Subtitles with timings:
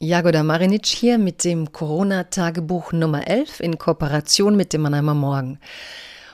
[0.00, 5.58] Jagoda Marinic hier mit dem Corona-Tagebuch Nummer 11 in Kooperation mit dem Mannheimer Morgen.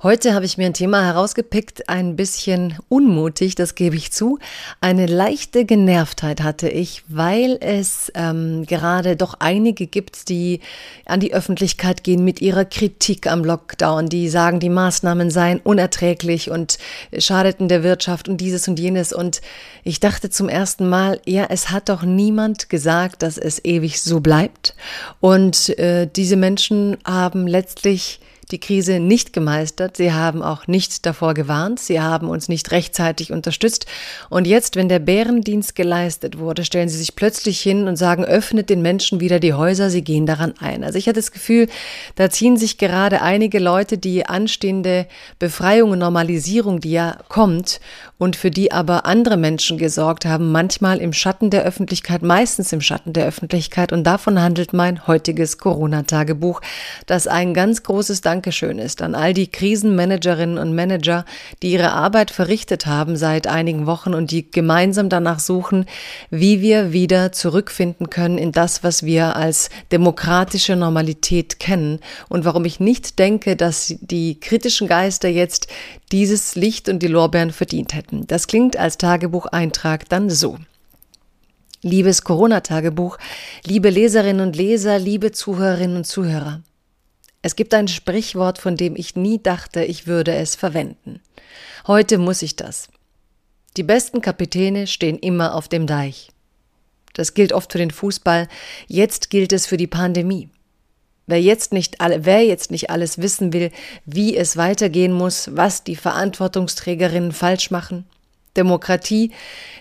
[0.00, 4.38] Heute habe ich mir ein Thema herausgepickt, ein bisschen unmutig, das gebe ich zu.
[4.80, 10.60] Eine leichte Genervtheit hatte ich, weil es ähm, gerade doch einige gibt, die
[11.04, 16.48] an die Öffentlichkeit gehen mit ihrer Kritik am Lockdown, die sagen, die Maßnahmen seien unerträglich
[16.48, 16.78] und
[17.18, 19.12] schadeten der Wirtschaft und dieses und jenes.
[19.12, 19.40] Und
[19.82, 24.20] ich dachte zum ersten Mal, ja, es hat doch niemand gesagt, dass es ewig so
[24.20, 24.76] bleibt.
[25.18, 28.20] Und äh, diese Menschen haben letztlich
[28.50, 29.96] die Krise nicht gemeistert.
[29.96, 31.80] Sie haben auch nicht davor gewarnt.
[31.80, 33.86] Sie haben uns nicht rechtzeitig unterstützt.
[34.30, 38.70] Und jetzt, wenn der Bärendienst geleistet wurde, stellen sie sich plötzlich hin und sagen, öffnet
[38.70, 39.90] den Menschen wieder die Häuser.
[39.90, 40.84] Sie gehen daran ein.
[40.84, 41.68] Also ich hatte das Gefühl,
[42.16, 45.06] da ziehen sich gerade einige Leute die anstehende
[45.38, 47.80] Befreiung und Normalisierung, die ja kommt
[48.18, 52.80] und für die aber andere Menschen gesorgt haben, manchmal im Schatten der Öffentlichkeit, meistens im
[52.80, 53.92] Schatten der Öffentlichkeit.
[53.92, 56.60] Und davon handelt mein heutiges Corona-Tagebuch,
[57.06, 61.24] das ein ganz großes Dank Dankeschön ist an all die Krisenmanagerinnen und Manager,
[61.60, 65.86] die ihre Arbeit verrichtet haben seit einigen Wochen und die gemeinsam danach suchen,
[66.30, 71.98] wie wir wieder zurückfinden können in das, was wir als demokratische Normalität kennen
[72.28, 75.66] und warum ich nicht denke, dass die kritischen Geister jetzt
[76.12, 78.28] dieses Licht und die Lorbeeren verdient hätten.
[78.28, 80.58] Das klingt als Tagebucheintrag dann so.
[81.82, 83.18] Liebes Corona-Tagebuch,
[83.66, 86.62] liebe Leserinnen und Leser, liebe Zuhörerinnen und Zuhörer.
[87.40, 91.20] Es gibt ein Sprichwort, von dem ich nie dachte, ich würde es verwenden.
[91.86, 92.88] Heute muss ich das.
[93.76, 96.30] Die besten Kapitäne stehen immer auf dem Deich.
[97.14, 98.48] Das gilt oft für den Fußball,
[98.86, 100.48] jetzt gilt es für die Pandemie.
[101.26, 103.70] Wer jetzt nicht alle, wer jetzt nicht alles wissen will,
[104.04, 108.04] wie es weitergehen muss, was die Verantwortungsträgerinnen falsch machen.
[108.56, 109.32] Demokratie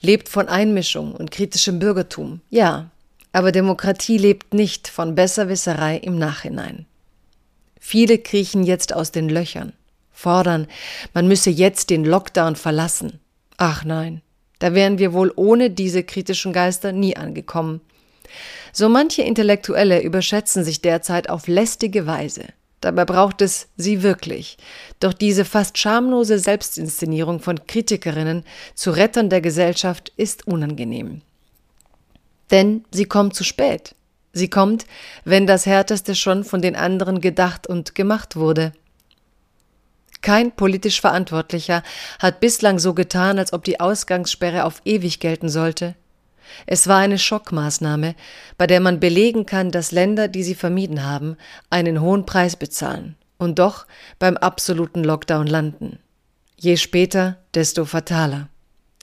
[0.00, 2.40] lebt von Einmischung und kritischem Bürgertum.
[2.48, 2.90] Ja,
[3.32, 6.86] aber Demokratie lebt nicht von Besserwisserei im Nachhinein.
[7.84, 9.72] Viele kriechen jetzt aus den Löchern,
[10.12, 10.68] fordern,
[11.14, 13.18] man müsse jetzt den Lockdown verlassen.
[13.56, 14.22] Ach nein,
[14.60, 17.80] da wären wir wohl ohne diese kritischen Geister nie angekommen.
[18.72, 22.44] So manche Intellektuelle überschätzen sich derzeit auf lästige Weise.
[22.80, 24.58] Dabei braucht es sie wirklich.
[25.00, 28.44] Doch diese fast schamlose Selbstinszenierung von Kritikerinnen
[28.76, 31.20] zu Rettern der Gesellschaft ist unangenehm.
[32.52, 33.96] Denn sie kommt zu spät.
[34.32, 34.86] Sie kommt,
[35.24, 38.72] wenn das Härteste schon von den anderen gedacht und gemacht wurde.
[40.22, 41.82] Kein politisch Verantwortlicher
[42.18, 45.96] hat bislang so getan, als ob die Ausgangssperre auf ewig gelten sollte.
[46.66, 48.14] Es war eine Schockmaßnahme,
[48.56, 51.36] bei der man belegen kann, dass Länder, die sie vermieden haben,
[51.70, 53.86] einen hohen Preis bezahlen und doch
[54.18, 55.98] beim absoluten Lockdown landen.
[56.56, 58.48] Je später, desto fataler.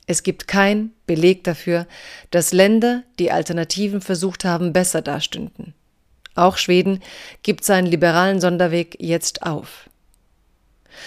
[0.10, 1.86] Es gibt kein Beleg dafür,
[2.32, 5.76] dass Länder, die Alternativen versucht haben, besser dastünden.
[6.34, 7.04] Auch Schweden
[7.44, 9.88] gibt seinen liberalen Sonderweg jetzt auf.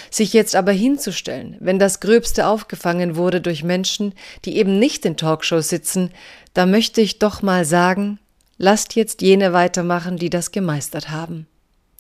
[0.09, 4.15] Sich jetzt aber hinzustellen, wenn das Gröbste aufgefangen wurde durch Menschen,
[4.45, 6.13] die eben nicht in Talkshows sitzen,
[6.55, 8.21] da möchte ich doch mal sagen,
[8.57, 11.49] lasst jetzt jene weitermachen, die das gemeistert haben.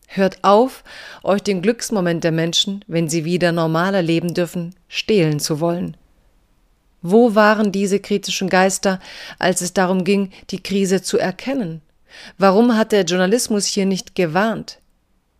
[0.06, 0.84] Hört auf,
[1.24, 5.96] euch den Glücksmoment der Menschen, wenn sie wieder normaler leben dürfen, stehlen zu wollen.
[7.02, 9.00] Wo waren diese kritischen Geister,
[9.38, 11.82] als es darum ging, die Krise zu erkennen?
[12.38, 14.78] Warum hat der Journalismus hier nicht gewarnt?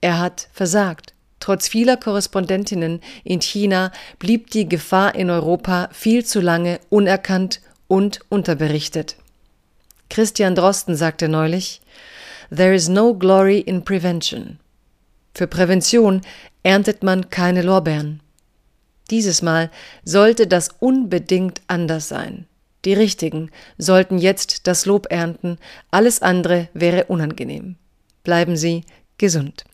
[0.01, 1.15] Er hat versagt.
[1.39, 8.21] Trotz vieler Korrespondentinnen in China blieb die Gefahr in Europa viel zu lange unerkannt und
[8.29, 9.17] unterberichtet.
[10.09, 11.81] Christian Drosten sagte neulich,
[12.55, 14.59] There is no glory in prevention.
[15.35, 16.21] Für Prävention
[16.63, 18.22] erntet man keine Lorbeeren.
[19.11, 19.71] Dieses Mal
[20.05, 22.47] sollte das unbedingt anders sein.
[22.85, 25.59] Die Richtigen sollten jetzt das Lob ernten,
[25.91, 27.77] alles andere wäre unangenehm.
[28.25, 28.85] Bleiben Sie
[29.19, 29.65] gesund.